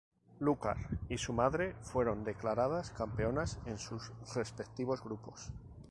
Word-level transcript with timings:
Lúcar 0.39 0.77
y 1.09 1.19
su 1.19 1.31
madre 1.31 1.75
fueron 1.83 2.23
declaradas 2.23 2.89
campeonas 2.89 3.59
en 3.67 3.77
sus 3.77 4.11
respectivos 4.33 5.03
grupos. 5.03 5.51